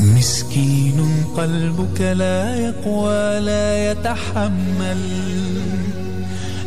[0.00, 5.02] مسكين قلبك لا يقوى لا يتحمل.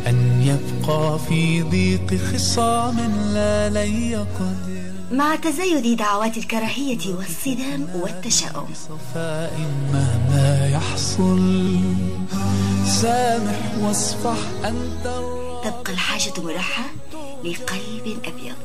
[0.06, 3.00] أن يبقى في ضيق خصام
[3.34, 4.84] لا لن يقدر.
[5.12, 8.66] مع تزايد دعوات الكراهية والصدام والتشاؤم.
[8.74, 9.60] صفاء
[9.92, 11.80] مهما يحصل.
[12.86, 15.04] سامح واصفح أنت
[15.64, 16.84] تبقى الحاجة ملحة
[17.44, 18.56] لقلب أبيض.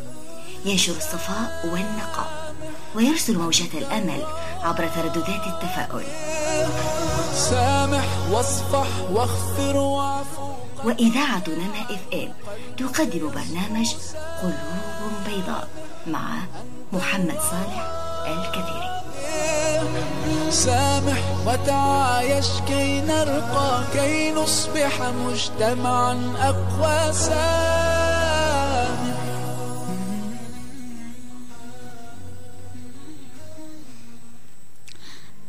[0.66, 2.49] ينشر الصفاء والنقاء.
[2.96, 4.24] ويرسل موجات الأمل
[4.64, 6.04] عبر ترددات التفاؤل.
[7.34, 10.50] سامح واصفح واغفر واعفو
[10.84, 12.34] وإذاعة نما إف إم
[12.78, 13.88] تقدم برنامج
[14.42, 15.68] قلوب بيضاء
[16.08, 16.22] مع
[16.94, 17.92] محمد صالح
[18.28, 18.90] الكثيري.
[20.52, 27.89] سامح وتعايش كي نرقى كي نصبح مجتمعا أقوى سامح.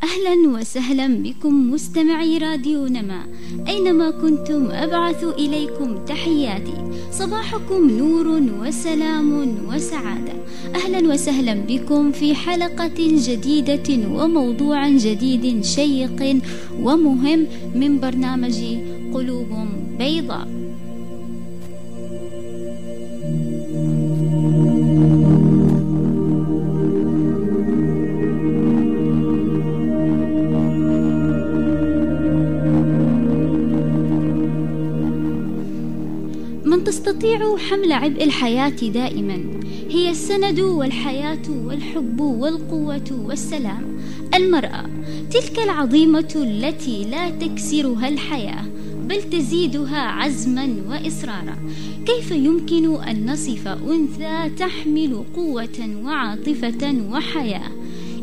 [0.03, 3.25] أهلا وسهلا بكم مستمعي راديو نما.
[3.67, 6.73] أينما كنتم أبعث إليكم تحياتي.
[7.11, 8.27] صباحكم نور
[8.61, 10.33] وسلام وسعادة.
[10.75, 16.41] أهلا وسهلا بكم في حلقة جديدة وموضوع جديد شيق
[16.81, 18.57] ومهم من برنامج
[19.13, 19.49] قلوب
[19.99, 20.60] بيضاء.
[37.11, 39.43] تستطيع حمل عبء الحياة دائما.
[39.89, 43.99] هي السند والحياة والحب والقوة والسلام.
[44.35, 44.85] المرأة
[45.31, 48.63] تلك العظيمة التي لا تكسرها الحياة
[49.09, 51.55] بل تزيدها عزما وإصرارا.
[52.05, 57.71] كيف يمكن أن نصف أنثى تحمل قوة وعاطفة وحياة؟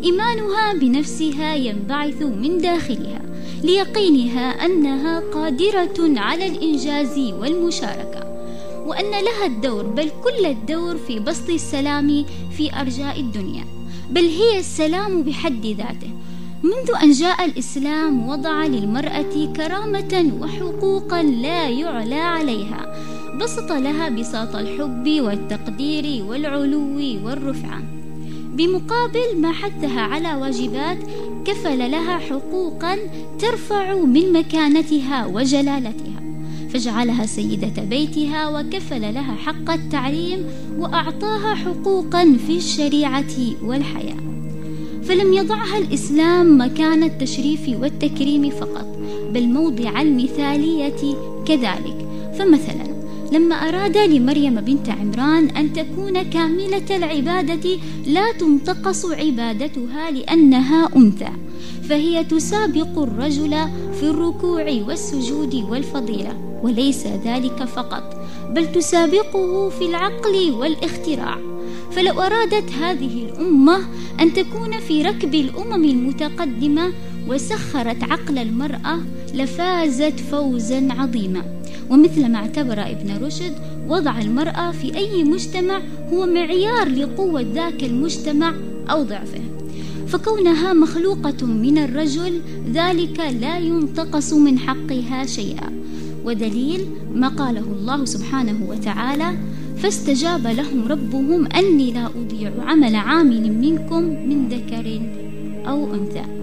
[0.04, 3.22] إيمانها بنفسها ينبعث من داخلها
[3.64, 8.27] ليقينها أنها قادرة على الإنجاز والمشاركة.
[8.88, 12.24] وأن لها الدور بل كل الدور في بسط السلام
[12.56, 13.64] في أرجاء الدنيا
[14.10, 16.10] بل هي السلام بحد ذاته.
[16.62, 22.94] منذ أن جاء الإسلام وضع للمرأة كرامة وحقوقا لا يعلى عليها
[23.40, 27.82] بسط لها بساط الحب والتقدير والعلو والرفعة.
[28.52, 30.98] بمقابل ما حثها على واجبات
[31.44, 32.96] كفل لها حقوقا
[33.38, 36.17] ترفع من مكانتها وجلالتها.
[36.72, 40.44] فجعلها سيدة بيتها وكفل لها حق التعليم
[40.78, 44.16] وأعطاها حقوقا في الشريعة والحياة.
[45.02, 48.98] فلم يضعها الإسلام مكان التشريف والتكريم فقط
[49.32, 51.14] بل موضع المثالية
[51.46, 52.08] كذلك.
[52.38, 52.88] فمثلا
[53.32, 61.32] لما أراد لمريم بنت عمران أن تكون كاملة العبادة لا تنتقص عبادتها لأنها أنثى
[61.88, 63.50] فهي تسابق الرجل
[64.00, 66.47] في الركوع والسجود والفضيلة.
[66.62, 71.38] وليس ذلك فقط بل تسابقه في العقل والاختراع.
[71.90, 73.78] فلو أرادت هذه الأمة
[74.20, 76.92] أن تكون في ركب الأمم المتقدمة
[77.28, 78.98] وسخرت عقل المرأة
[79.34, 81.42] لفازت فوزا عظيما.
[81.90, 83.54] ومثل ما اعتبر ابن رشد
[83.88, 85.80] وضع المرأة في أي مجتمع
[86.12, 88.54] هو معيار لقوة ذاك المجتمع
[88.90, 89.40] أو ضعفه.
[90.08, 92.40] فكونها مخلوقة من الرجل
[92.72, 95.72] ذلك لا ينتقص من حقها شيئا.
[96.28, 99.36] ودليل ما قاله الله سبحانه وتعالى
[99.76, 105.00] فاستجاب لهم ربهم أني لا أضيع عمل عامل منكم من ذكر
[105.68, 106.37] أو أنثى.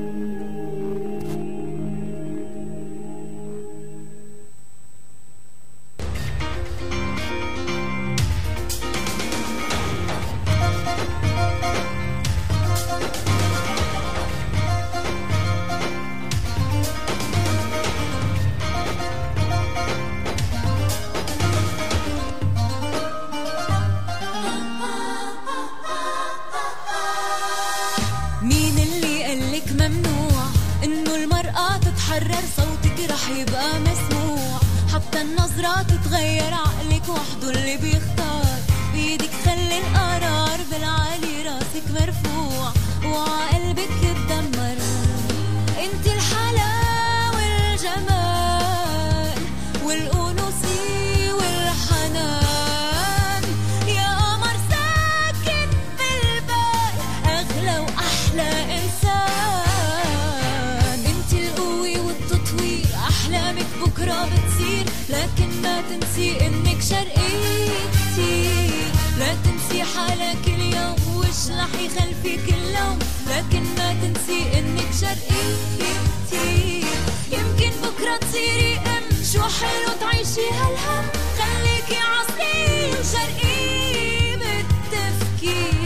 [66.89, 68.85] شرقية كتير.
[69.19, 72.99] لا تنسي حالك اليوم وش رح يخلفيك اللوم.
[73.27, 76.83] لكن ما تنسي إنك شرقيتي
[77.31, 79.03] يمكن بكرة تصيري أم.
[79.33, 81.05] شو حلو تعيشي هالهم.
[81.37, 85.84] خليكي عصري وشرقي بالتفكير.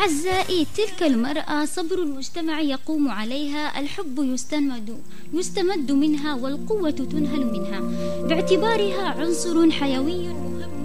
[0.00, 4.98] أعزائي تلك المرأة صبر المجتمع يقوم عليها الحب يستمد
[5.34, 7.80] يستمد منها والقوة تنهل منها.
[8.28, 10.28] باعتبارها عنصر حيوي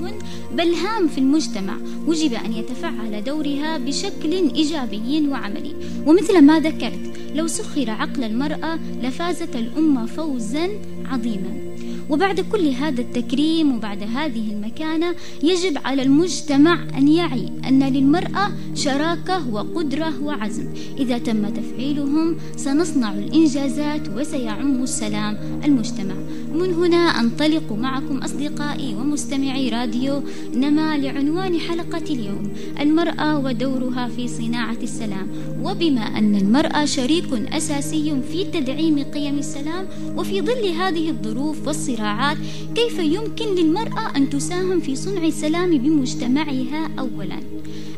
[0.01, 0.19] مهم
[0.53, 1.77] بل هام في المجتمع.
[2.07, 5.75] وجب أن يتفعل دورها بشكل إيجابي وعملي.
[6.07, 10.69] ومثل ما ذكرت لو سخر عقل المرأة لفازت الأمة فوزا
[11.05, 11.75] عظيما.
[12.09, 19.49] وبعد كل هذا التكريم وبعد هذه المكانة يجب على المجتمع أن يعي أن للمرأة شراكة
[19.53, 20.67] وقدرة وعزم.
[20.99, 26.15] إذا تم تفعيلهم سنصنع الإنجازات وسيعم السلام المجتمع.
[26.53, 30.23] من هنا أنطلق معكم أصدقائي ومستمعي راديو
[30.53, 35.27] نما لعنوان حلقة اليوم المرأة ودورها في صناعة السلام.
[35.63, 39.87] وبما أن المرأة شريك أساسي في تدعيم قيم السلام
[40.17, 42.37] وفي ظل هذه الظروف والصراعات
[42.75, 47.39] كيف يمكن للمرأة أن تساهم في صنع السلام بمجتمعها أولاً؟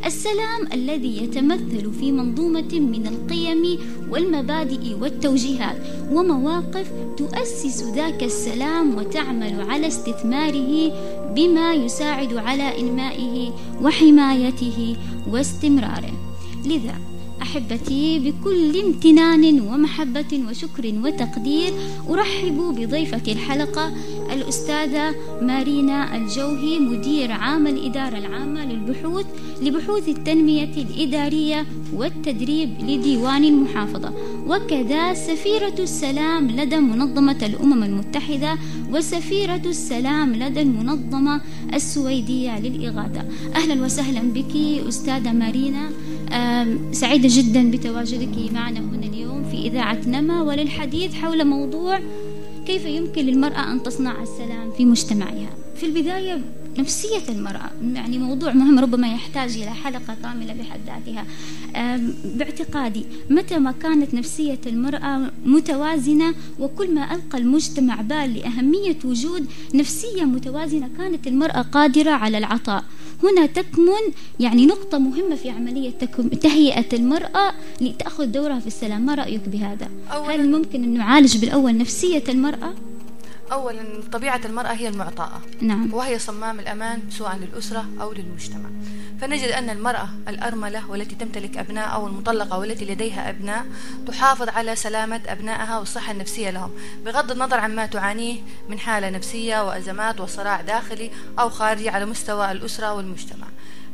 [0.05, 3.79] السلام الذي يتمثل في منظومة من القيم
[4.09, 5.77] والمبادئ والتوجيهات
[6.11, 10.93] ومواقف تؤسس ذاك السلام وتعمل على استثماره
[11.35, 13.51] بما يساعد على إنمائه
[13.81, 14.95] وحمايته
[15.31, 16.13] واستمراره.
[16.65, 16.95] لذا
[17.47, 21.73] أحبتي بكل امتنان ومحبة وشكر وتقدير.
[22.09, 23.93] أرحب بضيفة الحلقة
[24.33, 29.25] الأستاذة مارينا الجوهي مدير عام الإدارة العامة للبحوث
[29.61, 34.13] لبحوث التنمية الإدارية والتدريب لديوان المحافظة.
[34.47, 38.57] وكذا سفيرة السلام لدى منظمة الأمم المتحدة
[38.91, 41.41] وسفيرة السلام لدى المنظمة
[41.73, 43.25] السويدية للإغاثة.
[43.55, 44.55] أهلا وسهلا بك
[44.87, 45.89] أستاذة مارينا.
[46.91, 51.99] سعيدة جدا بتواجدك معنا هنا اليوم في إذاعة نما وللحديث حول موضوع
[52.65, 55.49] كيف يمكن للمرأة أن تصنع السلام في مجتمعها.
[55.75, 56.41] في البداية
[56.77, 61.25] نفسية المرأة يعني موضوع مهم ربما يحتاج إلى حلقة كاملة بحد ذاتها.
[62.35, 70.23] باعتقادي متى ما كانت نفسية المرأة متوازنة وكل ما ألقى المجتمع بال لأهمية وجود نفسية
[70.23, 72.83] متوازنة كانت المرأة قادرة على العطاء.
[73.23, 75.89] هنا تكمن يعني نقطة مهمة في عملية
[76.41, 82.23] تهيئة المرأة لتأخذ دورها في السلام ما رأيك بهذا؟ هل ممكن أن نعالج بالأول نفسية
[82.29, 82.73] المرأة؟
[83.51, 85.41] أولا طبيعة المرأة هي المعطاءة.
[85.61, 85.93] نعم.
[85.93, 88.69] وهي صمام الأمان سواء للأسرة أو للمجتمع.
[89.21, 93.65] فنجد أن المرأة الأرملة والتي تمتلك أبناء أو المطلقة والتي لديها أبناء
[94.07, 96.71] تحافظ على سلامة أبنائها والصحة النفسية لهم.
[97.05, 98.39] بغض النظر عما تعانيه
[98.69, 103.47] من حالة نفسية وأزمات وصراع داخلي أو خارجي على مستوى الأسرة والمجتمع.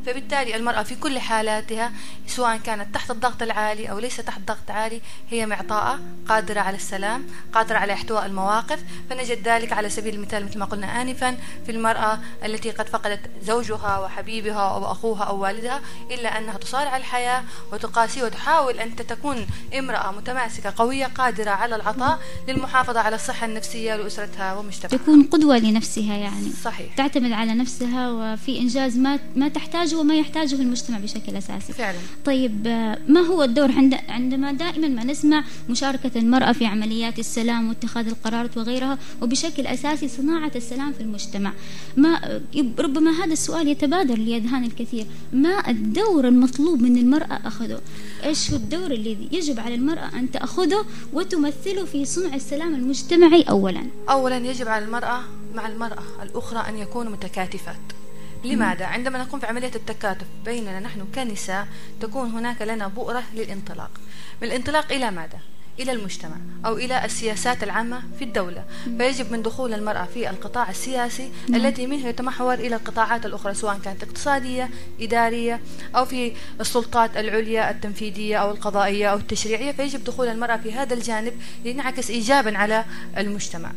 [0.06, 1.92] فبالتالي المرأة في كل حالاتها
[2.26, 5.98] سواء كانت تحت الضغط العالي أو ليس تحت ضغط عالي هي معطاءة
[6.28, 8.84] قادرة على السلام قادرة على إحتواء المواقف.
[9.10, 11.36] فنجد ذلك على سبيل المثال مثل ما قلنا آنفا
[11.66, 15.80] في المرأة التي قد فقدت زوجها وحبيبها أو أخوها أو والدها
[16.10, 17.42] إلا أنها تصارع الحياة
[17.72, 19.46] وتقاسي وتحاول أن تكون
[19.78, 22.18] امرأة متماسكة قوية قادرة على العطاء
[22.48, 24.96] للمحافظة على الصحة النفسية لأسرتها ومجتمعها.
[25.02, 26.50] تكون قدوة لنفسها يعني.
[26.64, 26.94] صحيح.
[26.96, 31.72] تعتمد على نفسها وفي إنجاز ما ما تحتاجه وما يحتاجه المجتمع بشكل أساسي.
[31.72, 31.98] فعلا.
[32.24, 32.66] طيب
[33.08, 38.56] ما هو الدور عند عندما دائما ما نسمع مشاركة المرأة في عمليات السلام واتخاذ القرارات
[38.56, 41.52] وغيرها وبشكل أساسي صناعة السلام في المجتمع.
[41.96, 42.40] ما
[42.78, 45.06] ربما هذا السؤال يتبادر لأذهان الكثير.
[45.32, 47.80] ما الدور المطلوب من المرأة أخذه؟
[48.24, 53.86] إيش هو الدور الذي يجب على المرأة أن تأخذه وتمثله في صنع السلام المجتمعي أولا؟
[54.10, 55.20] أولا يجب على المرأة
[55.54, 57.76] مع المرأة الأخرى أن يكونوا متكاتفات.
[58.44, 61.68] لماذا؟ عندما نقوم في عملية التكاتف بيننا نحن كنساء
[62.00, 63.90] تكون هناك لنا بؤرة للانطلاق
[64.42, 65.38] من الانطلاق إلى ماذا؟
[65.80, 66.36] إلى المجتمع
[66.66, 68.64] أو إلى السياسات العامة في الدولة
[68.98, 71.66] فيجب من دخول المرأة في القطاع السياسي نعم.
[71.66, 74.70] التي منه يتمحور إلى القطاعات الأخرى سواء كانت اقتصادية
[75.00, 75.60] إدارية
[75.96, 81.32] أو في السلطات العليا التنفيذية أو القضائية أو التشريعية فيجب دخول المرأة في هذا الجانب
[81.64, 82.84] لينعكس إيجابا على
[83.18, 83.72] المجتمع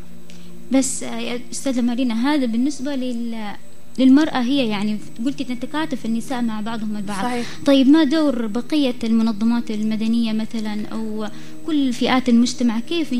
[0.71, 3.55] بس يا أستاذة مارينا هذا بالنسبة لل
[3.99, 7.47] للمرأة هي يعني قلتي تتكاتف النساء مع بعضهم البعض صحيح.
[7.65, 11.27] طيب ما دور بقية المنظمات المدنية مثلا أو
[11.65, 13.11] كل فئات المجتمع كيف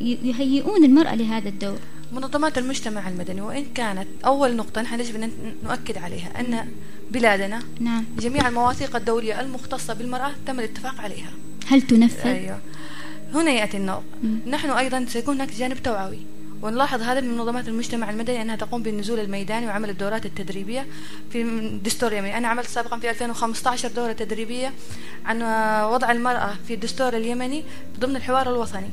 [0.00, 1.78] يهيئون المرأة لهذا الدور
[2.12, 5.30] منظمات المجتمع المدني وإن كانت أول نقطة نحن يجب أن
[5.64, 6.68] نؤكد عليها أن
[7.10, 11.30] بلادنا نعم جميع المواثيق الدولية المختصة بالمرأة تم الاتفاق عليها
[11.66, 12.58] هل تنفذ؟ أيوة.
[13.34, 14.02] هنا يأتي النوع.
[14.46, 16.18] نحن أيضا سيكون هناك جانب توعوي
[16.62, 20.86] ونلاحظ هذا من منظمات المجتمع المدني أنها تقوم بالنزول الميداني وعمل الدورات التدريبية.
[21.30, 24.72] في دستور اليمني أنا عملت سابقا في 2015 دورة تدريبية
[25.24, 25.42] عن
[25.92, 27.64] وضع المرأة في الدستور اليمني
[28.00, 28.90] ضمن الحوار الوطني.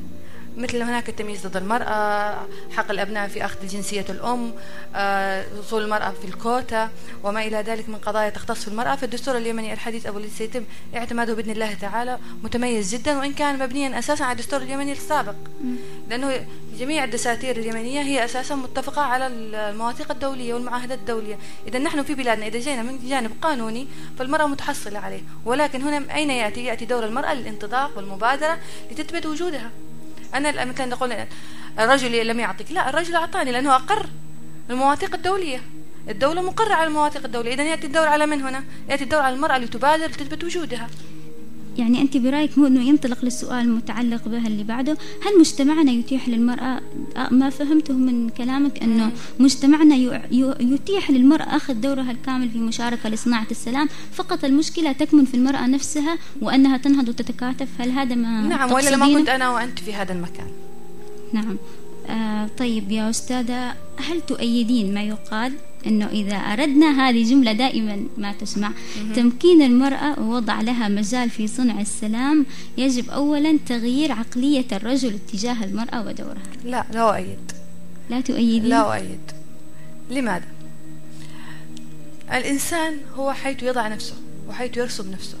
[0.56, 2.34] مثل هناك التمييز ضد المرأة
[2.76, 4.52] حق الأبناء في أخذ جنسية الأم
[4.94, 6.90] آه، وصول المرأة في الكوتا
[7.22, 8.96] وما إلى ذلك من قضايا تختص في المرأة.
[8.96, 10.64] في الدستور اليمني الحديث أو الذي سيتم
[10.96, 15.34] اعتماده بإذن الله تعالى متميز جدا وإن كان مبنيا أساسا على الدستور اليمني السابق.
[16.10, 16.46] لأنه
[16.78, 21.38] جميع الدساتير اليمنية هي أساسا متفقة على المواثيق الدولية والمعاهدات الدولية.
[21.68, 25.22] إذا نحن في بلادنا إذا جينا من جانب قانوني فالمرأة متحصلة عليه.
[25.44, 28.58] ولكن هنا أين يأتي؟ يأتي دور المرأة للانتظار والمبادرة
[28.90, 29.70] لتثبت وجودها.
[30.34, 31.14] أنا مثلا نقول
[31.78, 32.72] الرجل لم يعطيك.
[32.72, 34.06] لا الرجل أعطاني لأنه أقر
[34.70, 35.62] المواثيق الدولية.
[36.08, 37.54] الدولة مقرة على المواثيق الدولية.
[37.54, 40.88] إذا يأتي الدور على من هنا؟ يأتي الدور على المرأة لتبادر لتثبت وجودها.
[41.78, 46.80] يعني أنت برأيك مو أنه ينطلق للسؤال المتعلق به اللي بعده؟ هل مجتمعنا يتيح للمرأة؟
[47.16, 49.96] آه، ما فهمته من كلامك أنه مجتمعنا
[50.60, 53.88] يتيح للمرأة أخذ دورها الكامل في مشاركة لصناعة السلام.
[54.12, 57.68] فقط المشكلة تكمن في المرأة نفسها وأنها تنهض وتتكاتف.
[57.78, 60.46] هل هذا ما نعم ولا ما كنت أنا وأنت في هذا المكان.
[61.32, 61.56] نعم.
[62.08, 65.52] آه طيب يا أستاذة هل تؤيدين ما يقال
[65.86, 68.70] أنه إذا أردنا هذه جملة دائما ما تسمع
[69.16, 72.46] تمكين المرأة ووضع لها مجال في صنع السلام
[72.78, 76.42] يجب أولا تغيير عقلية الرجل تجاه المرأة ودورها.
[76.64, 77.52] لا لا أؤيد.
[78.10, 79.20] لا تؤيدين لا أؤيد.
[80.10, 80.44] لماذا؟
[82.32, 84.14] الإنسان هو حيث يضع نفسه
[84.48, 85.38] وحيث يرسم نفسه.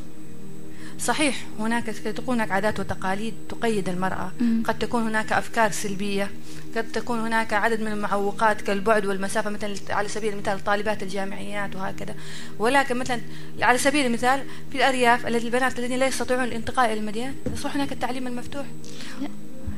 [1.00, 4.32] صحيح هناك تكون هناك عادات وتقاليد تقيد المرأة.
[4.64, 6.30] قد تكون هناك أفكار سلبية.
[6.76, 12.14] قد تكون هناك عدد من المعوقات كالبعد والمسافة مثلا على سبيل المثال طالبات الجامعيات وهكذا.
[12.58, 13.20] ولكن مثلا
[13.62, 17.92] على سبيل المثال في الأرياف التي البنات الذين لا يستطيعون الانتقال إلى المدينة يصبح هناك
[17.92, 18.66] التعليم المفتوح.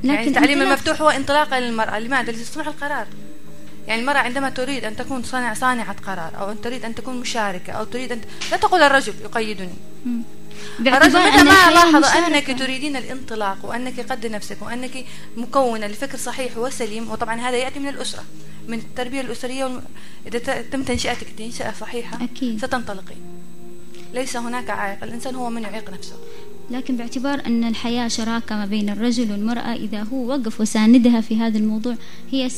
[0.04, 3.06] لكن يعني التعليم المفتوح هو انطلاقا للمرأة لماذا؟ لتصنع القرار.
[3.86, 7.72] يعني المرأة عندما تريد أن تكون صانع صانعة قرار أو أن تريد أن تكون مشاركة
[7.72, 9.74] أو تريد أن لا تقول الرجل يقيدني.
[10.80, 15.04] الرجل متى ما لاحظ أنك تريدين الانطلاق وأنك قد نفسك وأنك
[15.36, 18.24] مكونة لفكر صحيح وسليم وطبعا هذا يأتي من الأسرة
[18.68, 19.82] من التربية الأسرية والم...
[20.26, 22.58] إذا تم تنشئتك تنشئة صحيحة أكيد.
[22.64, 23.16] ستنطلقين
[24.14, 26.16] ليس هناك عائق الإنسان هو من يعيق نفسه
[26.70, 31.58] لكن باعتبار أن الحياة شراكة ما بين الرجل والمرأة إذا هو وقف وساندها في هذا
[31.58, 31.94] الموضوع
[32.30, 32.48] هي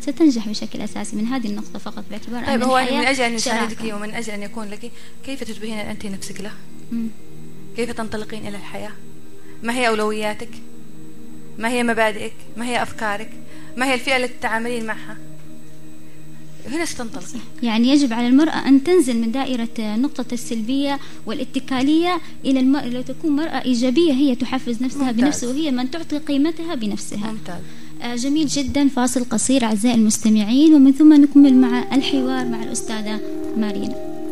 [0.00, 3.78] ستنجح بشكل أساسي من هذه النقطة فقط باعتبار طيب أن هو من أجل أن يساندك
[3.84, 4.90] ومن أجل أن يكون لك
[5.26, 6.52] كيف تشبهين أنت نفسك له؟
[6.92, 7.06] م.
[7.76, 8.92] كيف تنطلقين إلى الحياة؟
[9.62, 10.48] ما هي أولوياتك؟
[11.58, 13.30] ما هي مبادئك؟ ما هي أفكارك؟
[13.76, 15.16] ما هي الفئة التي تتعاملين معها؟
[16.70, 22.88] هنا ستنطلقي يعني يجب على المرأة أن تنزل من دائرة نقطة السلبية والاتكالية إلى المرأة
[22.88, 25.20] لو تكون مرأة إيجابية هي تحفز نفسها ممتاز.
[25.20, 27.32] بنفسها وهي من تعطي قيمتها بنفسها.
[27.32, 27.62] ممتاز.
[28.02, 28.88] آه جميل جدا.
[28.88, 33.20] فاصل قصير أعزائي المستمعين ومن ثم نكمل مع الحوار مع الأستاذة
[33.56, 34.23] مارينا.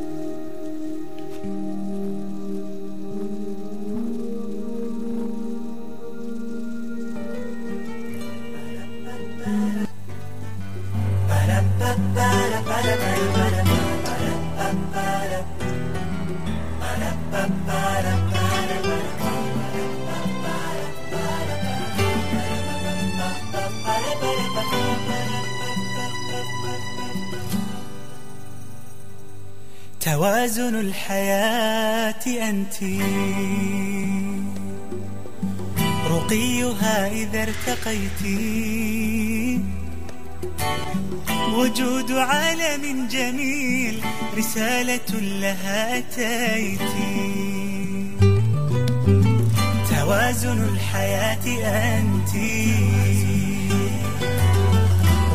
[30.13, 32.77] توازن الحياة أنت؟
[36.11, 38.23] رقيها إذا ارتقيت.
[41.55, 44.01] وجود عالم جميل
[44.39, 46.93] رسالة لها أتيت.
[49.91, 51.47] توازن الحياة
[51.99, 52.35] أنت؟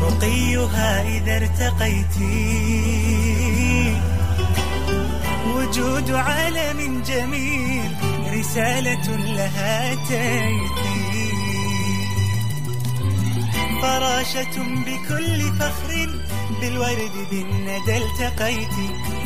[0.02, 2.16] رقيها إذا ارتقيت.
[5.68, 7.96] وجود عالم جميل
[8.32, 10.98] رسالة لها تأتي
[13.82, 14.56] فراشة
[14.86, 16.10] بكل فخر
[16.60, 18.76] بالورد بالندى التقيت.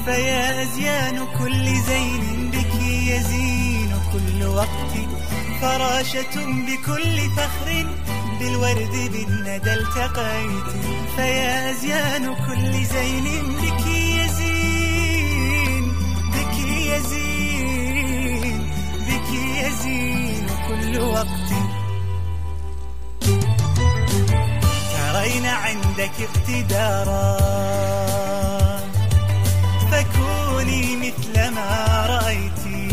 [0.05, 4.93] فيا أزيان كل زين بك يزين كل وقت.
[5.61, 7.87] فراشة بكل فخر
[8.41, 10.69] بالورد بالندى التقيت.
[11.17, 14.02] فيا أزيان كل زين بك
[19.83, 21.51] يزين كل وقت.
[24.95, 27.39] ترين عندك اقتدارا.
[29.91, 32.89] فكوني مثل ما رأيتي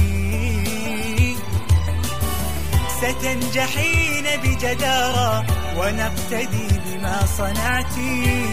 [2.98, 5.46] ستنجحين بجدارة
[5.78, 8.46] ونقتدي بما صنعتي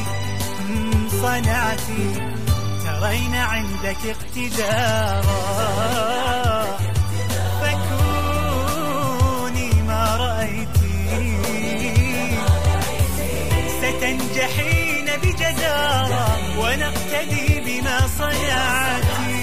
[1.23, 2.05] صنعتي
[2.85, 5.27] ترين عندك اقتدارا.
[10.47, 10.97] رأيتي.
[13.79, 16.27] ستنجحين بجدارة
[16.59, 19.37] ونقتدي بما صنعتي.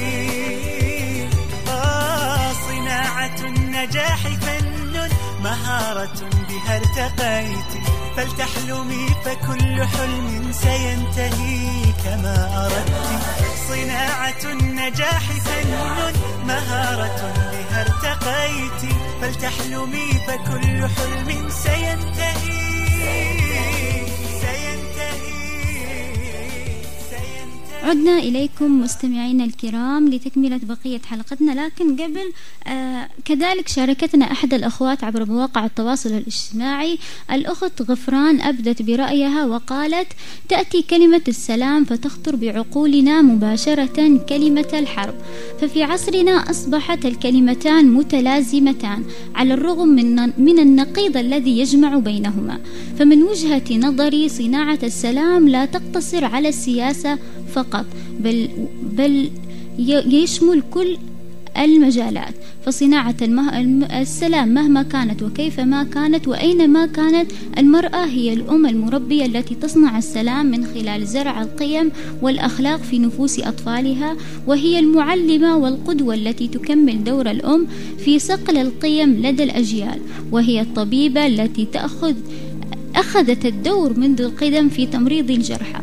[1.70, 5.10] آه صناعة النجاح فن
[5.44, 6.20] مهارة
[6.50, 7.72] بها ارتقيت.
[8.18, 13.24] فلتحلمي فكل حلم سينتهي كما أردت.
[13.68, 15.72] صناعة النجاح فن
[16.48, 18.33] مهارة بها ارتقيت.
[19.24, 22.54] فلتحلمي فكل حلم سينتهي.
[27.84, 32.32] عدنا إليكم مستمعينا الكرام لتكملة بقية حلقتنا لكن قبل
[32.68, 36.98] آه كذلك شاركتنا أحد الأخوات عبر مواقع التواصل الاجتماعي
[37.32, 40.08] الأخت غفران أبدت برأيها وقالت
[40.50, 45.16] تأتي كلمة السلام فتخطر بعقولنا مباشرة كلمة الحرب
[45.62, 49.04] ففي عصرنا أصبحت الكلمتان متلازمتان
[49.36, 52.60] على الرغم من من النقيض الذي يجمع بينهما
[53.00, 57.18] فمن وجهة نظري صناعة السلام لا تقتصر على السياسة
[57.56, 57.86] فقط
[58.20, 58.50] بل
[58.98, 59.30] بل
[60.14, 60.98] يشمل كل
[61.58, 62.34] المجالات.
[62.66, 63.60] فصناعة المه...
[63.60, 70.46] الم- السلام مهما كانت وكيفما كانت وأينما كانت المرأة هي الأم المربية التي تصنع السلام
[70.46, 71.92] من خلال زرع القيم
[72.22, 74.16] والأخلاق في نفوس أطفالها
[74.48, 77.68] وهي المعلمة والقدوة التي تكمل دور الأم
[78.06, 80.00] في صقل القيم لدى الأجيال
[80.32, 82.14] وهي الطبيبة التي تأخذ
[82.96, 85.82] أخذت الدور منذ القدم في تمريض الجرحى.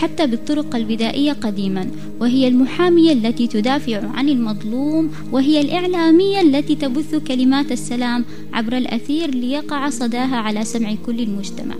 [0.00, 1.86] وحتى بالطرق البدائية قديما
[2.20, 9.88] وهي المحامية التي تدافع عن المظلوم وهي الإعلامية التي تبث كلمات السلام عبر الأثير ليقع
[9.90, 11.74] صداها على سمع كل المجتمع.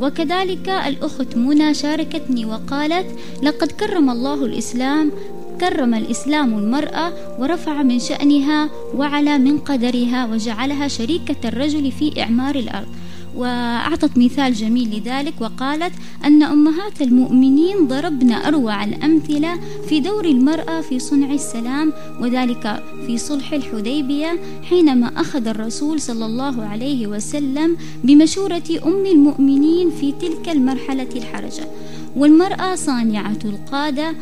[0.00, 3.06] وكذلك الأخت منى شاركتني وقالت
[3.42, 5.12] لقد كرم الله الإسلام
[5.60, 13.05] كرم الإسلام المرأة ورفع من شأنها وعلى من قدرها وجعلها شريكة الرجل في إعمار الأرض.
[13.36, 15.92] وأعطت مثال جميل لذلك وقالت
[16.24, 23.52] أن أمهات المؤمنين ضربن أروع الأمثلة في دور المرأة في صنع السلام وذلك في صلح
[23.52, 31.64] الحديبية حينما أخذ الرسول صلى الله عليه وسلم بمشورة أم المؤمنين في تلك المرحلة الحرجة.
[32.16, 34.14] والمرأة صانعة القادة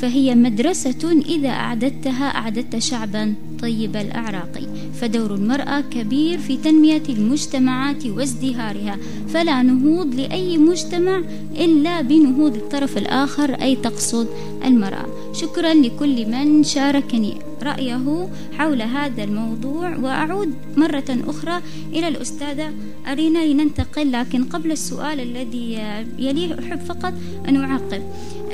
[0.00, 4.60] فهي مدرسة إذا أعددتها أعددت شعبا طيب الأعراق
[5.00, 11.22] فدور المرأة كبير في تنمية المجتمعات وازدهارها فلا نهوض لأي مجتمع
[11.56, 14.26] إلا بنهوض الطرف الآخر أي تقصد
[14.64, 15.06] المرأة.
[15.32, 22.72] شكرا لكل من شاركني رأيه حول هذا الموضوع وأعود مرة أخرى إلى الأستاذة
[23.06, 25.78] أرينا لننتقل لكن قبل السؤال الذي
[26.18, 27.12] يليه أحب فقط
[27.48, 28.02] أن أعقب.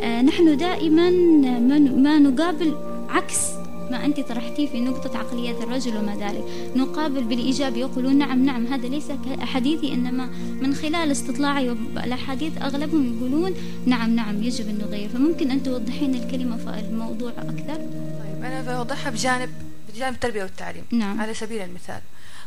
[0.02, 1.10] نحن دائما
[1.58, 2.74] ما ما نقابل
[3.08, 3.50] عكس
[3.90, 6.44] ما أنت طرحتيه في نقطة عقلية الرجل وما ذلك.
[6.76, 9.04] نقابل بالإيجاب يقولون نعم نعم هذا ليس
[9.40, 10.26] حديثي إنما
[10.60, 13.54] من خلال استطلاعي والأحاديث أغلبهم يقولون
[13.86, 15.08] نعم نعم يجب أن نغير.
[15.08, 19.50] فممكن أن توضحين الكلمة في الموضوع أكثر؟ طيب أنا بوضحها بجانب
[19.94, 20.84] بجانب التربية والتعليم.
[20.92, 21.20] نعم.
[21.20, 22.00] على سبيل المثال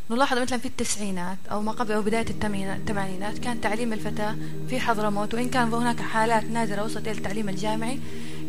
[0.10, 4.36] نلاحظ مثلا في التسعينات أو ما قبل أو بداية الثمانينات كان تعليم الفتاة
[4.70, 8.00] في حضرموت وإن كان هناك حالات نادرة وصلت إلى التعليم الجامعي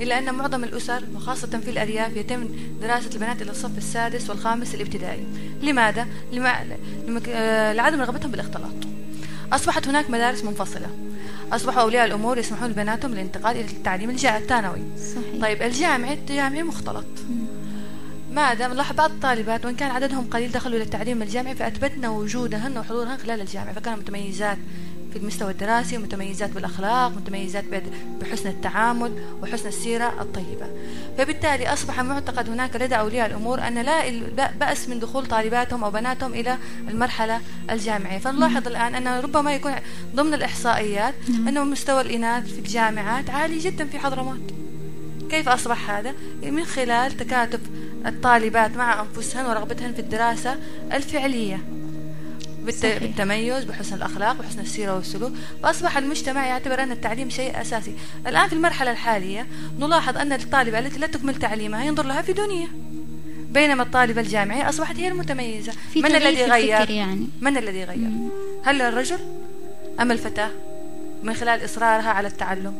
[0.01, 2.49] إلا أن معظم الأسر وخاصة في الأرياف يتم
[2.83, 5.27] دراسة البنات إلى الصف السادس والخامس الابتدائي.
[5.62, 6.55] لماذا؟ لما...
[7.07, 7.21] لما...
[7.29, 8.75] آه، لعدم رغبتهم بالاختلاط.
[9.53, 10.90] أصبحت هناك مدارس منفصلة.
[11.53, 14.83] أصبحوا أولياء الأمور يسمحون لبناتهم بالانتقال إلى التعليم الثانوي.
[14.99, 15.42] صحيح.
[15.42, 17.07] طيب الجامعي الجامعي مختلط.
[18.38, 23.18] ماذا نلاحظ بعض الطالبات وإن كان عددهم قليل دخلوا إلى التعليم الجامعي فأثبتنا وجودهن وحضورهن
[23.18, 23.72] خلال الجامعة.
[23.72, 24.59] فكانوا متميزات
[25.12, 27.64] في المستوى الدراسي متميزات بالأخلاق متميزات
[28.20, 30.66] بحسن التعامل وحسن السيرة الطيبة.
[31.18, 36.35] فبالتالي أصبح معتقد هناك لدى أولياء الأمور أن لا بأس من دخول طالباتهم أو بناتهم
[36.35, 38.18] إلى المرحلة الجامعية.
[38.18, 39.72] فنلاحظ الآن أن ربما يكون
[40.14, 44.55] ضمن الإحصائيات أنه مستوى الإناث في الجامعات عالي جدا في حضرموت.
[45.31, 47.61] كيف أصبح هذا؟ من خلال تكاتف
[48.07, 50.57] الطالبات مع أنفسهن ورغبتهن في الدراسة
[50.93, 51.61] الفعلية.
[52.73, 52.99] صحيح.
[52.99, 55.33] بالتميز بحسن الأخلاق بحسن السيرة والسلوك
[55.63, 57.93] فأصبح المجتمع يعتبر أن التعليم شيء أساسي
[58.27, 59.47] الآن في المرحلة الحالية
[59.79, 62.69] نلاحظ أن الطالبة التي لا تكمل تعليمها ينظر لها في دنيا
[63.51, 68.29] بينما الطالبة الجامعية أصبحت هي المتميزة في من الذي غير؟ يعني من الذي غير؟ مم.
[68.65, 69.19] هل الرجل
[70.01, 70.51] أم الفتاة
[71.23, 72.75] من خلال إصرارها على التعلم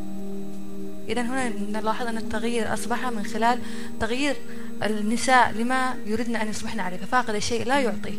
[1.09, 3.59] إذا هنا نلاحظ أن التغيير أصبح من خلال
[3.99, 4.35] تغيير
[4.83, 8.17] النساء لما يردن أن يصبحن عليه ففاقد الشيء لا يعطيه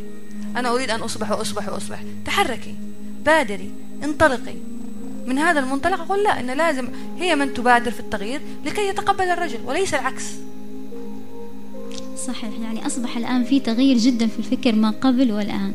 [0.57, 2.03] أنا أريد أن أصبح وأصبح وأصبح.
[2.27, 2.75] تحركي
[3.25, 3.70] بادري
[4.05, 4.55] انطلقي.
[5.27, 9.61] من هذا المنطلق أقول لا إن لازم هي من تبادر في التغيير لكي يتقبل الرجل
[9.64, 10.25] وليس العكس.
[12.27, 12.51] صحيح.
[12.63, 15.75] يعني أصبح الآن في تغيير جدا في الفكر ما قبل والآن.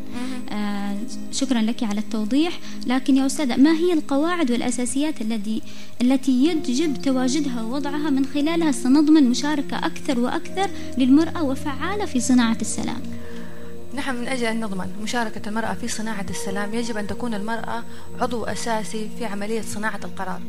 [0.52, 0.98] آه
[1.32, 2.60] شكرا لك على التوضيح.
[2.88, 5.62] لكن يا أستاذة ما هي القواعد والأساسيات التي
[6.02, 13.02] التي يجب تواجدها ووضعها من خلالها سنضمن مشاركة أكثر وأكثر للمرأة وفعالة في صناعة السلام؟
[13.96, 17.84] نحن من أجل أن نضمن مشاركة المرأة في صناعة السلام يجب أن تكون المرأة
[18.22, 20.42] عضو أساسي في عملية صناعة القرار.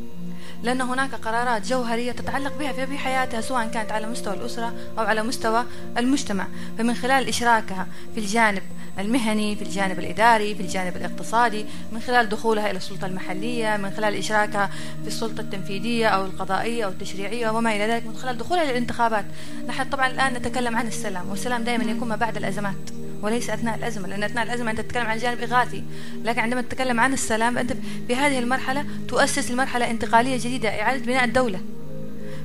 [0.63, 5.23] لأن هناك قرارات جوهرية تتعلق بها في حياتها سواء كانت على مستوى الأسرة أو على
[5.23, 5.65] مستوى
[5.97, 6.47] المجتمع.
[6.77, 8.63] فمن خلال إشراكها في الجانب
[8.99, 14.15] المهني في الجانب الإداري في الجانب الاقتصادي من خلال دخولها إلى السلطة المحلية من خلال
[14.15, 14.69] إشراكها
[15.01, 19.25] في السلطة التنفيذية أو القضائية أو التشريعية وما إلى ذلك من خلال دخولها إلى الانتخابات.
[19.67, 22.96] نحن طبعا الآن نتكلم عن السلام والسلام دائما يكون ما بعد الأزمات.
[23.21, 25.83] وليس أثناء الأزمة لأن أثناء الأزمة أنت تتكلم عن جانب إغاثي
[26.23, 27.73] لكن عندما تتكلم عن السلام أنت
[28.07, 31.59] في هذه المرحلة تؤسس لمرحله انتقالية جديدة إعادة بناء الدولة.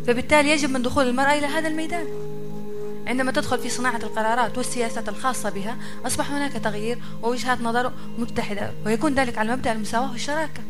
[0.07, 2.07] فبالتالي يجب من دخول المرأة إلى هذا الميدان.
[3.07, 9.15] عندما تدخل في صناعة القرارات والسياسات الخاصة بها أصبح هناك تغيير ووجهات نظر متحدة ويكون
[9.15, 10.63] ذلك على مبدأ المساواة والشراكة.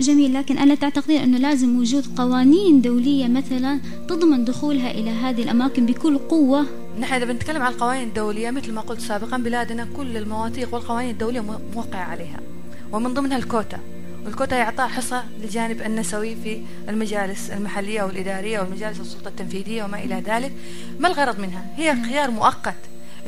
[0.00, 5.86] جميل لكن ألا تعتقدين أنه لازم وجود قوانين دولية مثلا تضمن دخولها إلى هذه الأماكن
[5.86, 6.66] بكل قوة؟
[7.00, 11.40] نحن إذا بنتكلم عن القوانين الدولية مثل ما قلت سابقا بلادنا كل المواثيق والقوانين الدولية
[11.74, 12.40] موقعة عليها
[12.92, 13.78] ومن ضمنها الكوتا.
[14.24, 20.52] والكوتا يعطى حصة للجانب النسوي في المجالس المحلية والإدارية والمجالس السلطة التنفيذية وما إلى ذلك.
[21.00, 22.74] ما الغرض منها؟ هي خيار مؤقت.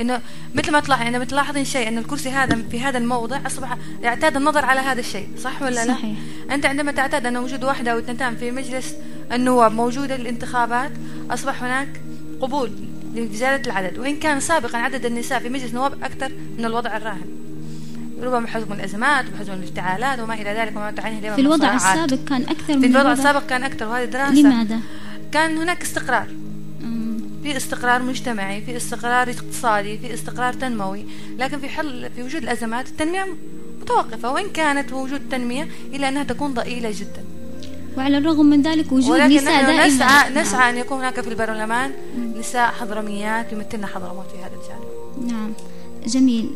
[0.01, 0.21] إنه
[0.55, 4.65] مثل ما تلاحظ يعني بتلاحظين شيء ان الكرسي هذا في هذا الموضع أصبح يعتاد النظر
[4.65, 6.17] على هذا الشيء صح ولا لا؟ صحيح.
[6.51, 8.95] أنت عندما تعتاد أن وجود واحدة أو اثنتان في مجلس
[9.33, 10.93] النواب موجودة للانتخابات
[11.31, 11.89] أصبح هناك
[12.41, 12.73] قبول
[13.15, 17.27] لزيادة العدد وإن كان سابقا عدد النساء في مجلس النواب أكثر من الوضع الراهن.
[18.23, 22.75] ربما بحكم الأزمات وبحكم الافتعالات وما إلى ذلك وما تعنيه في الوضع السابق كان أكثر
[22.75, 23.13] من في الوضع.
[23.13, 24.35] السابق كان أكثر وهذه دراسة.
[24.35, 24.81] لماذا؟
[25.33, 26.27] كان هناك استقرار.
[27.43, 31.05] في استقرار مجتمعي في استقرار اقتصادي في استقرار تنموي
[31.39, 33.27] لكن في حل في وجود الأزمات التنمية
[33.81, 37.25] متوقفة وإن كانت وجود تنمية إلا أنها تكون ضئيلة جدا.
[37.97, 39.87] وعلى الرغم من ذلك وجود ولكن نساء دائما.
[39.87, 41.93] نسعى, نسعى أن يكون هناك في البرلمان
[42.39, 45.33] نساء حضرميات يمثلن حضرموت في هذا الجانب.
[45.33, 45.53] نعم.
[46.07, 46.51] جميل.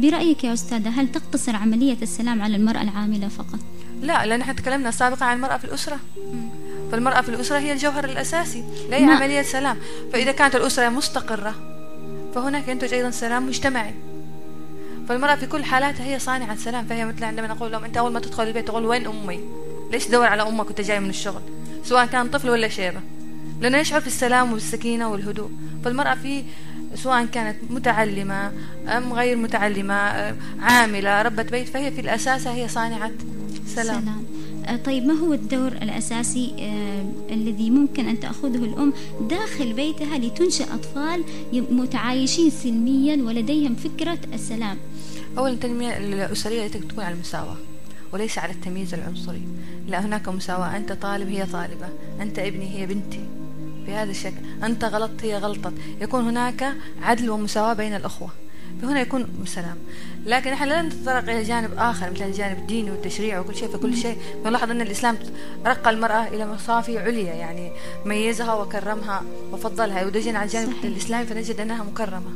[0.00, 3.58] برأيك يا أستاذة هل تقتصر عملية السلام على المرأة العاملة فقط؟
[4.02, 5.98] لا لأن إحنا تكلمنا سابقا عن المرأة في الأسرة.
[6.92, 9.76] فالمرأة في الأسرة هي الجوهر الأساسي لا هي عملية سلام.
[10.12, 11.54] فإذا كانت الأسرة مستقرة
[12.34, 13.94] فهناك ينتج أيضا سلام مجتمعي.
[15.08, 16.86] فالمرأة في كل حالاتها هي صانعة سلام.
[16.86, 19.40] فهي مثل عندما نقول لهم أنت أول ما تدخل البيت تقول وين أمي؟
[19.92, 21.42] ليش تدور على أمك وأنت جاي من الشغل؟
[21.84, 23.00] سواء كان طفل ولا شيبة.
[23.60, 25.50] لأنه يشعر في السلام والسكينة والهدوء.
[25.84, 26.44] فالمرأة في
[26.94, 28.52] سواء كانت متعلمة
[28.88, 29.94] أم غير متعلمة
[30.60, 33.10] عاملة ربة بيت فهي في الأساس هي صانعة
[33.66, 34.24] سلام, سلام.
[34.68, 40.64] آه، طيب ما هو الدور الأساسي آه الذي ممكن أن تأخذه الأم داخل بيتها لتنشئ
[40.74, 44.76] أطفال متعايشين سلميا ولديهم فكرة السلام؟
[45.38, 47.56] أولا التنمية الأسرية تكون على المساواة
[48.12, 49.42] وليس على التمييز العنصري
[49.88, 50.76] لا هناك مساواة.
[50.76, 51.88] أنت طالب هي طالبة.
[52.20, 53.20] أنت ابني هي بنتي.
[53.86, 54.64] بهذا الشكل.
[54.64, 55.72] أنت غلطت هي غلطت.
[56.00, 58.30] يكون هناك عدل ومساواة بين الأخوة.
[58.82, 59.76] فهنا يكون سلام
[60.26, 64.16] لكن إحنا لا نتطرق إلى جانب آخر مثل الجانب الديني والتشريع وكل شيء فكل شيء
[64.44, 65.18] نلاحظ أن الإسلام
[65.66, 67.70] رقى المرأة إلى مصافي عليا يعني
[68.04, 70.06] ميزها وكرمها وفضلها.
[70.06, 70.84] ودجن على الجانب صحيح.
[70.84, 72.30] الاسلامي فنجد أنها مكرمة.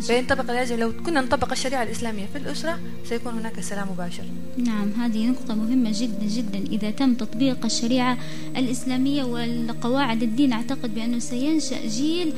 [0.00, 4.24] فينطبق لازم لو كنا نطبق الشريعة الإسلامية في الأسرة سيكون هناك سلام مباشر.
[4.56, 6.58] نعم هذه نقطة مهمة جدا جدا.
[6.58, 8.18] إذا تم تطبيق الشريعة
[8.56, 12.34] الإسلامية والقواعد الدين أعتقد بأنه سينشأ جيل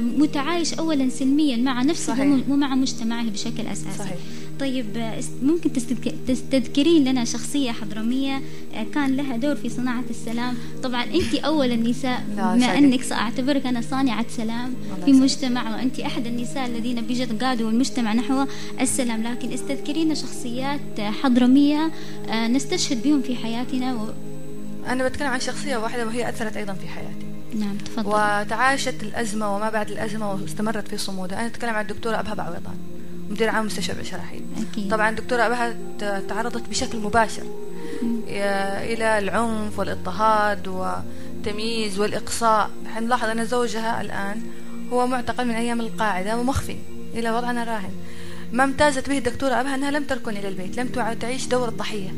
[0.00, 2.38] متعايش أولا سلميا مع نفسه صحيح.
[2.48, 3.98] ومع مجتمعه بشكل أساسي.
[3.98, 4.16] صحيح.
[4.60, 5.72] طيب ممكن
[6.26, 8.42] تستذكرين لنا شخصية حضرمية
[8.74, 10.54] آه، كان لها دور في صناعة السلام.
[10.82, 16.66] طبعا أنت أول النساء بما أنك سأعتبرك أنا صانعة سلام في مجتمع وأنت أحد النساء
[16.66, 18.44] الذين بجد قادوا المجتمع نحو
[18.80, 19.22] السلام.
[19.22, 21.90] لكن استذكرين شخصيات حضرمية
[22.28, 24.06] آه، نستشهد بهم في حياتنا و...
[24.86, 27.27] أنا بتكلم عن شخصية واحدة وهي أثرت أيضا في حياتي.
[27.54, 28.08] نعم تفضل.
[28.08, 32.76] وتعايشت الأزمة وما بعد الأزمة واستمرت في صمودها أنا أتكلم عن الدكتورة أبها بعويضان
[33.30, 34.90] مدير عام مستشفى شراحيل أكيد.
[34.90, 35.76] طبعا الدكتورة أبها
[36.28, 37.42] تعرضت بشكل مباشر
[38.02, 42.70] إلى العنف والاضطهاد والتمييز والإقصاء.
[42.94, 44.42] حنلاحظ أن زوجها الآن
[44.92, 46.76] هو معتقل من أيام القاعدة ومخفي
[47.14, 47.92] إلى وضعنا راهن
[48.52, 50.88] ما امتازت به الدكتورة أبها أنها لم تركن إلى البيت لم
[51.20, 52.14] تعيش دور الضحية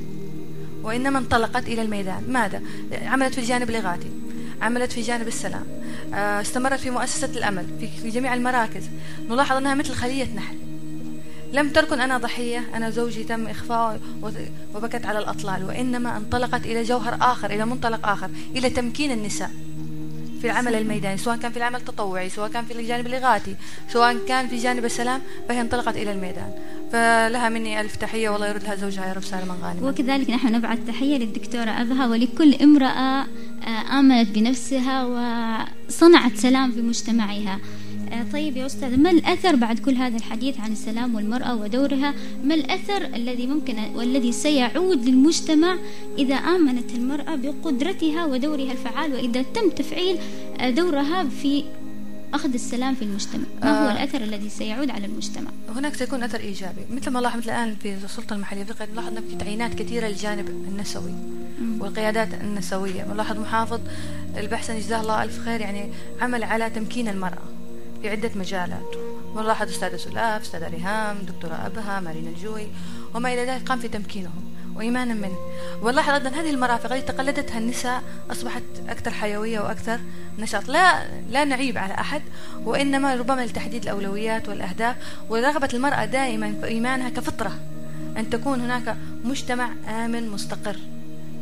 [0.83, 2.25] وإنما انطلقت إلى الميدان.
[2.29, 2.63] ماذا؟
[2.93, 4.11] عملت في الجانب الإغاثي.
[4.63, 5.65] عملت في جانب السلام.
[6.15, 7.67] آه، استمرت في مؤسسة الأمل
[8.03, 8.83] في جميع المراكز.
[9.29, 10.57] نلاحظ أنها مثل خلية نحل.
[11.53, 14.01] لم تركن أنا ضحية أنا زوجي تم إخفاء
[14.75, 19.51] وبكت على الأطلال وإنما انطلقت إلى جوهر آخر إلى منطلق آخر إلى تمكين النساء.
[20.41, 23.57] في العمل الميداني سواء كان في العمل التطوعي سواء كان في الجانب الإغاثي
[23.93, 26.53] سواء كان في جانب السلام فهي انطلقت إلى الميدان.
[26.93, 30.79] فلها مني ألف تحية والله يرد لها زوجها يا رب سالما غانما وكذلك نحن نبعث
[30.87, 33.27] تحية للدكتورة أبها ولكل امرأة
[33.69, 37.59] آمنت بنفسها وصنعت سلام في مجتمعها.
[38.13, 42.55] آه، طيب يا أستاذ ما الأثر بعد كل هذا الحديث عن السلام والمرأة ودورها؟ ما
[42.55, 45.77] الأثر الذي ممكن والذي سيعود للمجتمع
[46.19, 50.17] إذا آمنت المرأة بقدرتها ودورها الفعال وإذا تم تفعيل
[50.61, 51.65] آه، دورها في
[52.35, 53.45] أخذ السلام في المجتمع.
[53.63, 53.93] ما هو آه.
[53.93, 56.81] الأثر الذي سيعود على المجتمع؟ هناك سيكون أثر إيجابي.
[56.91, 60.49] مثل ما لاحظ مثل الآن في السلطة المحلية في نلاحظ أنه في تعيينات كثيرة للجانب
[60.49, 61.15] النسوي
[61.79, 63.05] والقيادات النسوية.
[63.05, 63.81] نلاحظ محافظ
[64.37, 67.43] البحسن جزاه الله ألف خير يعني عمل على تمكين المرأة
[68.03, 68.95] في عدة مجالات.
[69.35, 72.67] ونلاحظ أستاذة سلاف أستاذة ريهام دكتورة أبها مارينا الجوي
[73.15, 74.50] وما إلى ذلك قام في تمكينهم.
[74.81, 75.39] وإيمانا منه.
[75.83, 80.01] ونلاحظ أيضا هذه المرافق التي تقلدتها النساء أصبحت أكثر حيوية وأكثر
[80.39, 80.69] نشاط.
[80.69, 82.23] لا لا نعيب على أحد
[82.65, 84.97] وإنما ربما لتحديد الأولويات والأهداف.
[85.31, 87.53] ورغبة المرأة دائما في إيمانها كفطرة
[88.19, 90.77] أن تكون هناك مجتمع آمن مستقر.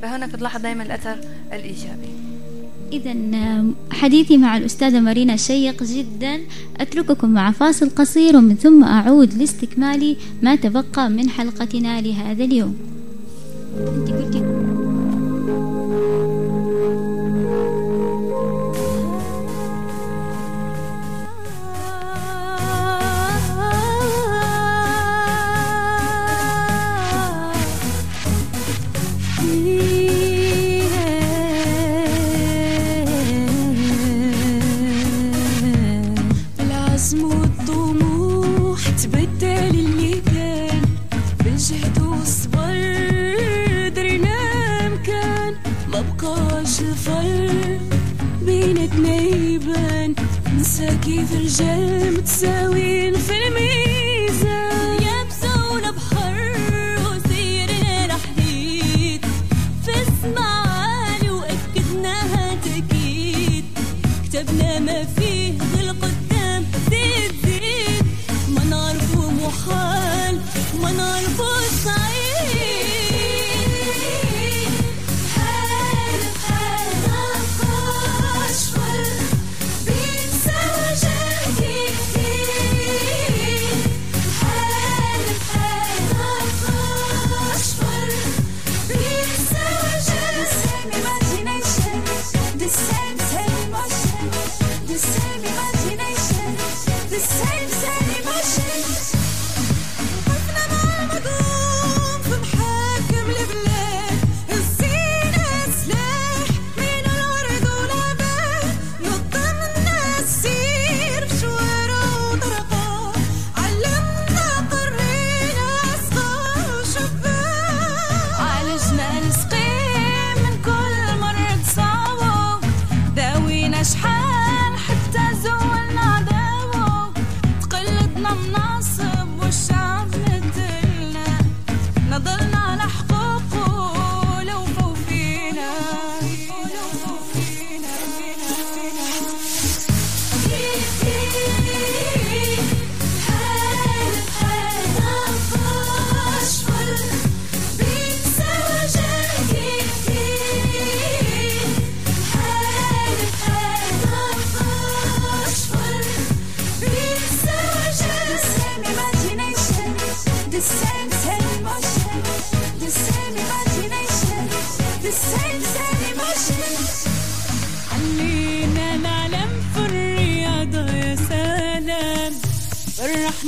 [0.03, 1.19] فهناك تلاحظ دائما الأثر
[1.53, 2.09] الإيجابي.
[2.93, 3.15] إذا
[3.93, 6.41] حديثي مع الأستاذة مارينا شيق جدا.
[6.81, 12.98] أترككم مع فاصل قصير ومن ثم أعود لاستكمال ما تبقى من حلقتنا لهذا اليوم.
[13.79, 14.88] أنت قلتي العزم
[50.78, 53.67] نسى كيف رجال متساويين في الميزان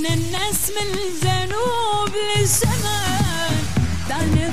[0.00, 3.56] فرحنا الناس من الجنوب للشمال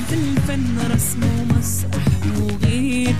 [0.07, 2.05] في الفن رسم ومسرح
[2.39, 3.15] وغير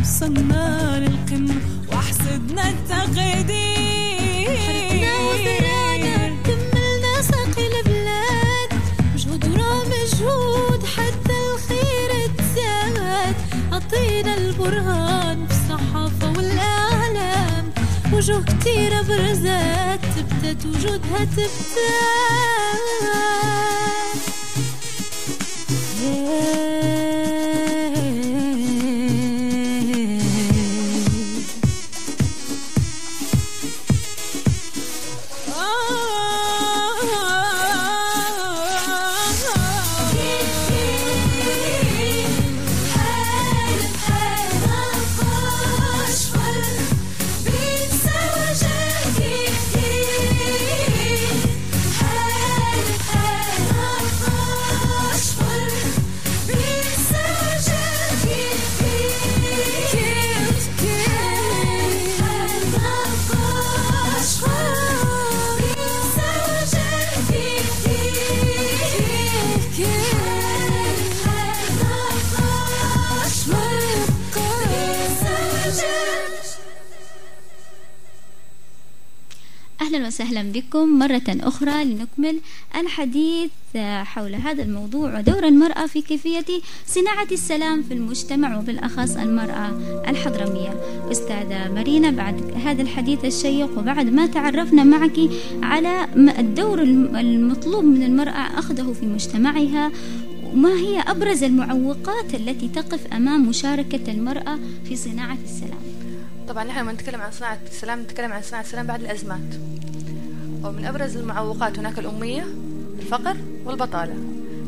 [0.00, 1.60] وصلنا للقمة
[1.92, 4.58] وحسدنا التقدير.
[4.66, 8.70] حرقنا كملنا ساقي البلاد.
[9.14, 12.10] مجهود ورا مجهود حتى الخير
[13.72, 17.72] عطينا البرهان في الصحافة والإعلام.
[18.12, 20.03] وجوه كتيرة برزات
[20.43, 21.49] تبتت وجودها تبتت
[80.54, 82.40] بكم مرة أخرى لنكمل
[82.76, 83.50] الحديث
[84.02, 86.44] حول هذا الموضوع ودور المرأة في كيفية
[86.86, 89.68] صناعة السلام في المجتمع وبالأخص المرأة
[90.08, 90.80] الحضرمية.
[91.10, 95.18] أستاذة مارينا بعد هذا الحديث الشيق وبعد ما تعرفنا معك
[95.62, 99.90] على الدور المطلوب من المرأة أخذه في مجتمعها
[100.44, 105.82] وما هي أبرز المعوقات التي تقف أمام مشاركة المرأة في صناعة السلام؟
[106.48, 109.40] طبعا نحن لما نتكلم عن صناعة السلام نتكلم عن صناعة السلام بعد الأزمات.
[110.64, 112.44] ومن أبرز المعوقات هناك الأمية
[112.98, 114.14] الفقر والبطالة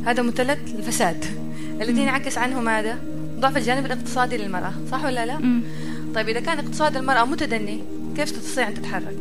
[0.07, 1.25] هذا مثلث الفساد
[1.81, 2.99] الذي ينعكس عنه ماذا؟
[3.41, 5.61] ضعف الجانب الاقتصادي للمرأة صح ولا لا؟ مم.
[6.15, 7.81] طيب إذا كان اقتصاد المرأة متدني
[8.17, 9.17] كيف تستطيع أن تتحرك؟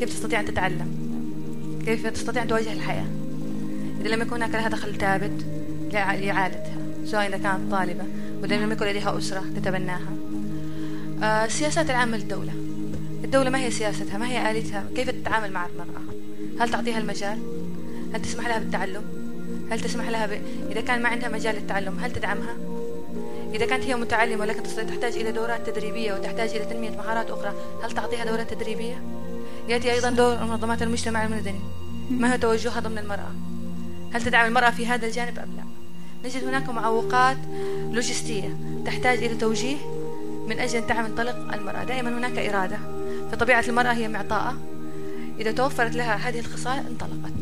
[0.00, 0.88] كيف تستطيع أن تتعلم؟
[1.84, 3.06] كيف تستطيع أن تواجه الحياة؟
[4.00, 5.44] إذا لم يكن هناك لها دخل ثابت
[5.90, 8.04] لإع- لإعادتها سواء إذا كانت طالبة
[8.42, 10.00] وإذا لم يكن لديها أسرة تتبناها
[11.22, 12.52] آه، السياسات العامة للدولة
[13.24, 14.84] الدولة ما هي سياستها ما هي آليتها.
[14.96, 16.02] كيف تتعامل مع المرأة؟
[16.60, 17.38] هل تعطيها المجال؟
[18.14, 19.02] هل تسمح لها بالتعلم؟
[19.70, 20.42] هل تسمح لها ب...
[20.70, 22.56] إذا كان ما عندها مجال للتعلم هل تدعمها؟
[23.54, 27.54] إذا كانت هي متعلمة ولكن تحتاج إلى دورات تدريبية وتحتاج إلى تنمية مهارات أخرى
[27.84, 29.02] هل تعطيها دورات تدريبية؟
[29.68, 31.60] يأتي أيضا دور منظمات المجتمع المدني.
[32.10, 33.32] ما هو توجهها ضمن المرأة؟
[34.12, 35.64] هل تدعم المرأة في هذا الجانب أم لا؟
[36.24, 37.36] نجد هناك معوقات
[37.92, 38.56] لوجستية
[38.86, 39.76] تحتاج إلى توجيه
[40.48, 41.84] من أجل أن تنطلق المرأة.
[41.84, 42.99] دائما هناك إرادة.
[43.32, 44.56] فطبيعة المرأة هي معطاءة.
[45.40, 47.32] إذا توفرت لها هذه الخصال انطلقت.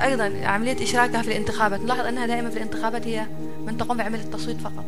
[0.00, 1.80] أيضا عملية إشراكها في الانتخابات.
[1.80, 3.26] نلاحظ أنها دائما في الانتخابات هي
[3.66, 4.84] من تقوم بعملية التصويت فقط.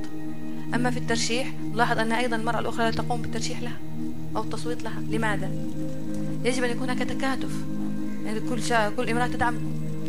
[0.75, 3.77] أما في الترشيح نلاحظ أن أيضا المرأة الأخرى لا تقوم بالترشيح لها
[4.37, 5.03] أو التصويت لها.
[5.11, 5.51] لماذا؟
[6.45, 7.53] يجب أن يكون هناك تكاتف.
[8.25, 8.91] يعني كل شا...
[8.91, 9.59] كل امرأة تدعم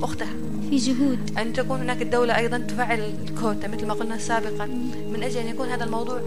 [0.02, 0.34] أختها.
[0.70, 1.40] في جهود.
[1.40, 4.66] أن تكون هناك الدولة أيضا تفعل الكوتا مثل ما قلنا سابقا.
[5.14, 6.22] من أجل أن يكون هذا الموضوع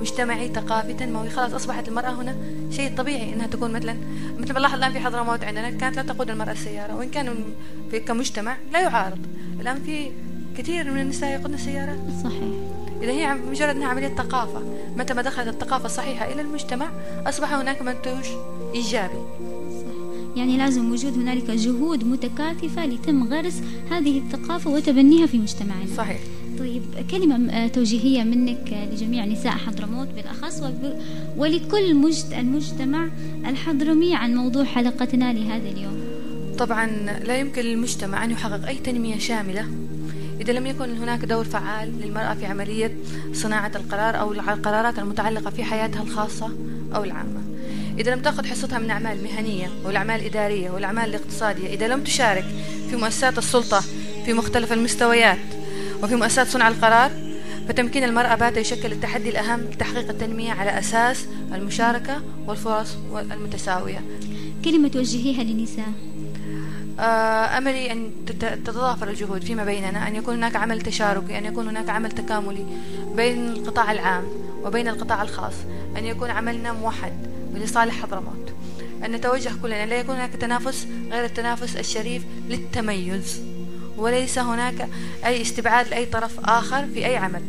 [0.00, 2.36] مجتمعي ثقافي تنموي خلاص أصبحت المرأة هنا
[2.72, 3.96] شيء طبيعي أنها تكون مثلا
[4.38, 7.34] مثل ما نلاحظ الآن في حضرموت عندنا كانت لا تقود المرأة السيارة وإن كان
[7.90, 9.18] في كمجتمع لا يعارض.
[9.60, 10.10] الآن في
[10.56, 12.42] كثير من النساء يقودن السيارات صحيح.
[13.02, 14.62] إذا هي مجرد أنها عملية ثقافة.
[14.96, 16.86] متى ما دخلت الثقافة الصحيحة إلى المجتمع
[17.26, 18.24] أصبح هناك منتوج
[18.74, 19.22] إيجابي.
[20.36, 25.86] يعني لازم وجود هنالك جهود متكاتفة لتم غرس هذه الثقافة وتبنيها في مجتمعنا.
[25.96, 26.20] صحيح.
[27.10, 30.62] كلمة آه، توجيهية منك آه، لجميع نساء حضرموت بالأخص
[31.36, 33.08] ولكل مجت- المجتمع
[33.46, 36.02] الحضرمي عن موضوع حلقتنا لهذا اليوم.
[36.58, 36.86] طبعا
[37.24, 39.66] لا يمكن للمجتمع أن يحقق أي تنمية شاملة
[40.40, 42.96] إذا لم يكن هناك دور فعال للمرأة في عملية
[43.32, 46.50] صناعة القرار أو القرارات المتعلقة في حياتها الخاصة
[46.94, 47.42] أو العامة.
[47.98, 52.44] إذا لم تأخذ حصتها من أعمال مهنية والأعمال الإدارية والأعمال الاقتصادية إذا لم تشارك
[52.90, 53.80] في مؤسسات السلطة
[54.26, 55.38] في مختلف المستويات
[56.02, 57.10] وفي مؤسسات صنع القرار
[57.68, 64.00] فتمكين المرأة بات يشكل التحدي الأهم لتحقيق التنمية على أساس المشاركة والفرص المتساوية.
[64.64, 65.92] كلمة توجهيها للنساء
[67.00, 71.68] آه، أملي أن تت- تتضافر الجهود فيما بيننا أن يكون هناك عمل تشاركي أن يكون
[71.68, 72.66] هناك عمل تكاملي
[73.16, 74.24] بين القطاع العام
[74.64, 75.54] وبين القطاع الخاص
[75.98, 77.12] أن يكون عملنا موحد
[77.54, 78.52] لصالح حضرموت
[79.04, 83.42] أن نتوجه كلنا لا يكون هناك تنافس غير التنافس الشريف للتميز.
[83.96, 84.88] وليس هناك
[85.26, 87.42] أي استبعاد لأي طرف آخر في أي عمل.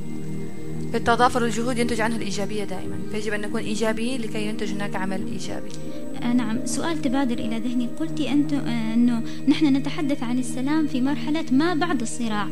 [0.93, 5.69] فالتضافر الجهود ينتج عنه الإيجابية دائما فيجب أن نكون إيجابيين لكي ينتج هناك عمل إيجابي.
[6.23, 6.65] آه، نعم.
[6.65, 7.89] سؤال تبادر إلى ذهني.
[7.99, 12.48] قلت أنت آه، أنه نحن نتحدث عن السلام في مرحلة ما بعد الصراع.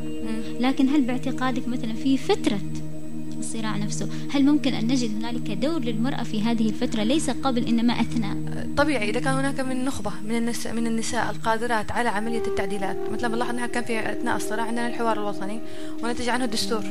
[0.60, 2.60] لكن هل باعتقادك مثلا في فترة
[3.52, 4.10] الصراع نفسه.
[4.32, 8.38] هل ممكن أن نجد هنالك دور للمرأة في هذه الفترة؟ ليس قبل إنما أثناء.
[8.78, 13.26] طبيعي إذا كان هناك من نخبة من النساء من النساء القادرات على عملية التعديلات مثل
[13.28, 15.60] ما نلاحظ أنها كان في أثناء الصراع عندنا الحوار الوطني
[16.04, 16.84] ونتج عنه الدستور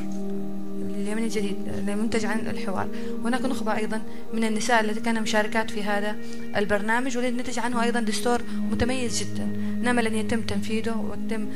[0.97, 1.55] اليمني الجديد
[1.87, 2.87] المنتج عن الحوار.
[3.23, 4.01] وهناك نخبة أيضا
[4.33, 6.15] من النساء التي كانوا مشاركات في هذا
[6.57, 8.41] البرنامج والذي نتج عنه أيضا دستور
[8.71, 9.47] متميز جدا.
[9.81, 11.47] نأمل أن يتم تنفيذه ويتم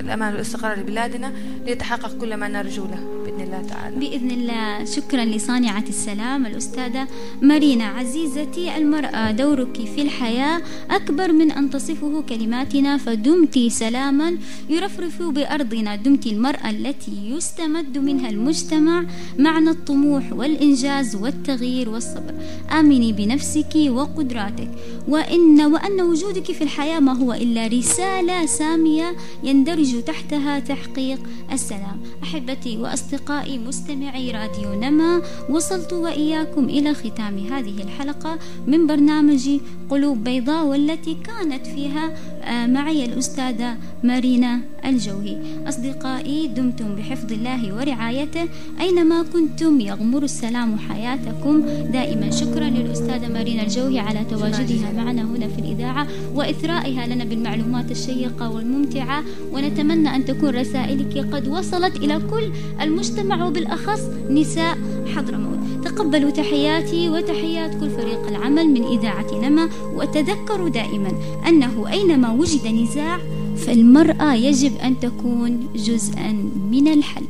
[0.00, 1.32] الأمان والاستقرار لبلادنا
[1.66, 3.23] ليتحقق كل ما نرجو له.
[3.44, 3.96] الله تعالى.
[3.96, 7.06] بإذن الله شكرا لصانعة السلام الأستاذة
[7.42, 14.38] مارينا عزيزتي المرأة دورك في الحياة أكبر من أن تصفه كلماتنا فدمت سلاما
[14.68, 19.04] يرفرف بأرضنا دمت المرأة التي يستمد منها المجتمع
[19.38, 22.34] معنى الطموح والإنجاز والتغيير والصبر.
[22.78, 24.70] آمني بنفسك وقدراتك.
[25.08, 31.20] وإن وأن وجودك في الحياة ما هو إلا رسالة سامية يندرج تحتها تحقيق
[31.52, 32.00] السلام.
[32.22, 39.60] أحبتي وأصدقائي مستمعي راديو نما وصلت وإياكم إلى ختام هذه الحلقة من برنامج
[39.90, 42.10] قلوب بيضاء والتي كانت فيها
[42.42, 45.36] آه، معي الأستاذة مارينا الجوهي
[45.68, 48.48] أصدقائي دمتم بحفظ الله ورعايته.
[48.80, 51.60] أينما كنتم يغمر السلام حياتكم.
[51.92, 58.50] دائما شكرا للأستاذة مارينا الجوهي على تواجدها معنا هنا في الإذاعة وإثرائها لنا بالمعلومات الشيقة
[58.50, 59.22] والممتعة.
[59.52, 64.78] ونتمنى أن تكون رسائلك قد وصلت إلى كل المجتمع وبالأخص نساء
[65.14, 65.58] حضرموت.
[65.84, 69.68] تقبلوا تحياتي وتحيات كل فريق العمل من إذاعة نما.
[69.94, 71.12] وتذكروا دائما
[71.48, 73.18] أنه أينما وجد نزاع
[73.56, 76.32] فالمرأة يجب أن تكون جزءا
[76.70, 77.26] من الحل.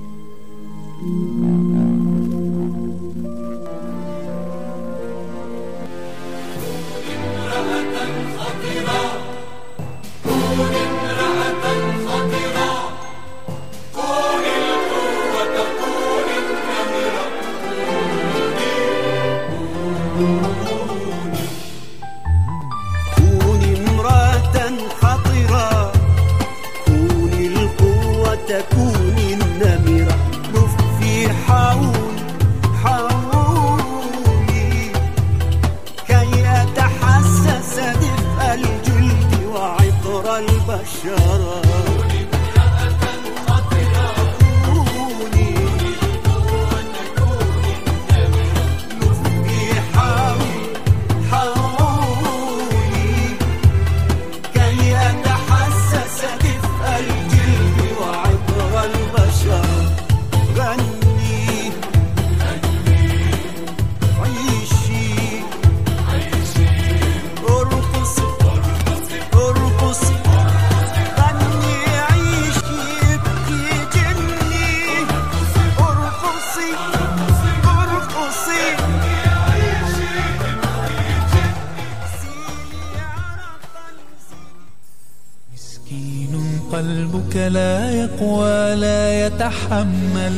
[87.49, 90.37] لا يقوى لا يتحمل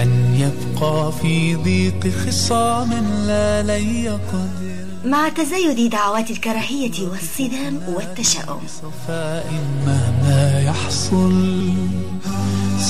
[0.00, 2.92] أن يبقى في ضيق خصام
[3.26, 4.86] لا لن يقدر.
[5.04, 8.60] مع تزايد دعوات الكراهية والصدام والتشاؤم.
[8.66, 9.52] صفاء
[9.86, 11.72] مهما يحصل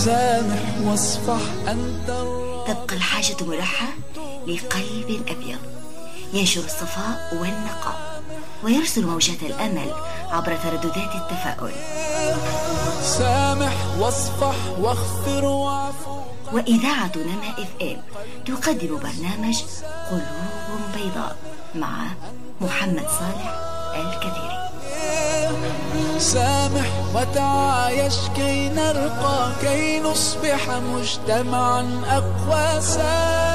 [0.05, 2.09] سامح واصفح أنت
[2.68, 3.88] تبقى الحاجة ملحة
[4.47, 5.59] لقلب أبيض.
[6.34, 8.16] ينشر الصفاء والنقاء.
[8.67, 9.93] ويرسل موجات الأمل
[10.31, 11.73] عبر ترددات التفاؤل.
[13.03, 16.21] سامح واصفح واغفر واعفو
[16.53, 18.03] وإذاعة نما إف إم
[18.47, 19.62] تقدم برنامج
[20.11, 21.37] قلوب بيضاء
[21.75, 22.07] مع
[22.61, 23.55] محمد صالح
[23.95, 24.59] الكثيري.
[26.19, 32.81] سامح وتعايش كي نرقى كي نصبح مجتمعا أقوى.
[32.81, 33.45] سامح